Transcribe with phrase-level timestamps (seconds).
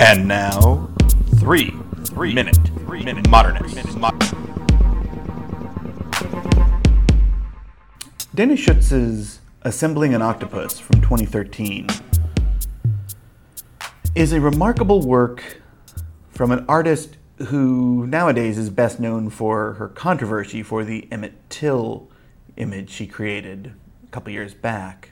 [0.00, 0.88] And now,
[1.36, 1.74] three,
[2.04, 2.56] three minute,
[2.86, 3.74] three minute modernist.
[8.34, 11.88] Dana Schutz's Assembling an Octopus from 2013
[14.14, 15.60] is a remarkable work
[16.30, 22.08] from an artist who nowadays is best known for her controversy for the Emmett Till
[22.56, 25.10] image she created a couple years back.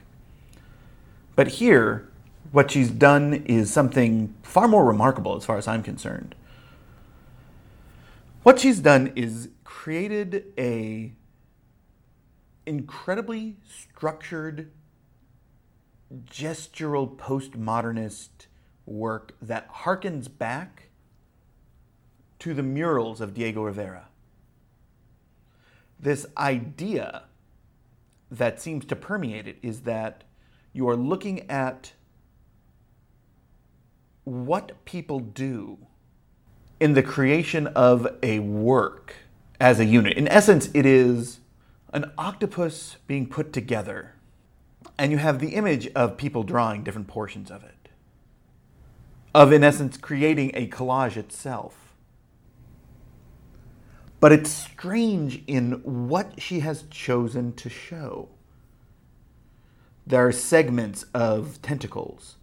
[1.35, 2.07] But here,
[2.51, 6.35] what she's done is something far more remarkable as far as I'm concerned.
[8.43, 11.13] What she's done is created a
[12.65, 14.71] incredibly structured
[16.25, 18.47] gestural postmodernist
[18.85, 20.89] work that harkens back
[22.39, 24.07] to the murals of Diego Rivera.
[25.99, 27.23] This idea
[28.29, 30.23] that seems to permeate it is that
[30.71, 31.93] you are looking at
[34.27, 35.77] what people do
[36.81, 39.15] in the creation of a work
[39.57, 40.17] as a unit.
[40.17, 41.39] In essence, it is
[41.93, 44.15] an octopus being put together,
[44.97, 47.87] and you have the image of people drawing different portions of it,
[49.33, 51.95] of, in essence, creating a collage itself.
[54.19, 58.27] But it's strange in what she has chosen to show.
[60.05, 62.35] There are segments of tentacles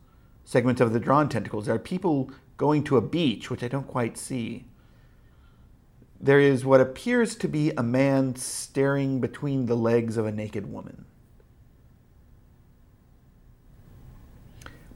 [0.45, 1.67] segments of the drawn tentacles.
[1.67, 4.67] There are people going to a beach, which I don't quite see.
[6.21, 10.73] There is what appears to be a man staring between the legs of a naked
[10.73, 11.05] woman.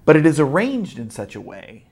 [0.05, 1.85] But it is arranged in such a way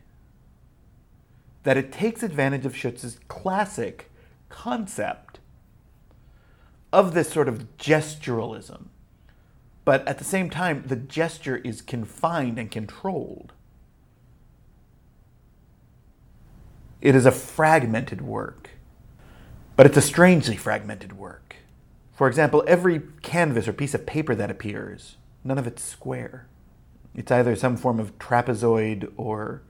[1.64, 4.10] that it takes advantage of Schutz's classic
[4.48, 5.40] concept
[6.92, 8.86] of this sort of gesturalism
[9.86, 13.52] but at the same time, the gesture is confined and controlled.
[17.00, 18.70] It is a fragmented work,
[19.76, 21.54] but it's a strangely fragmented work.
[22.12, 26.48] For example, every canvas or piece of paper that appears, none of it's square.
[27.14, 29.62] It's either some form of trapezoid or,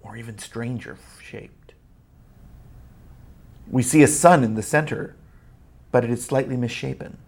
[0.00, 1.74] or even stranger shaped.
[3.70, 5.14] We see a sun in the center,
[5.92, 7.18] but it is slightly misshapen.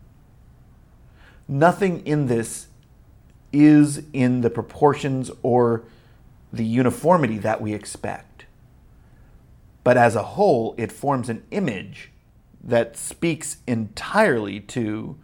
[1.48, 2.68] Nothing in this
[3.52, 5.84] is in the proportions or
[6.52, 8.44] the uniformity that we expect.
[9.82, 12.10] But as a whole, it forms an image
[12.62, 15.16] that speaks entirely to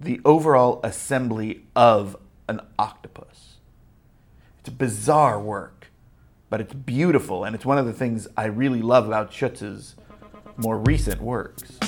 [0.00, 2.16] the overall assembly of
[2.48, 3.56] an octopus.
[4.60, 5.88] It's a bizarre work,
[6.48, 9.96] but it's beautiful, and it's one of the things I really love about Schutz's
[10.56, 11.78] more recent works.